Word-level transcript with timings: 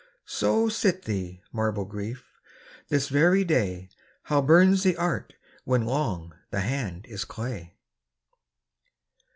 So 0.25 0.67
sit 0.67 1.03
thee, 1.03 1.43
marble 1.53 1.85
Grief! 1.85 2.25
this 2.87 3.07
very 3.07 3.43
day 3.43 3.91
How 4.23 4.41
burns 4.41 4.81
the 4.81 4.97
art 4.97 5.35
when 5.63 5.85
long 5.85 6.33
the 6.49 6.61
hand 6.61 7.05
is 7.05 7.23
clay 7.23 7.75